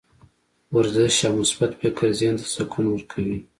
[0.75, 3.39] ورزش او مثبت فکر ذهن ته سکون ورکوي.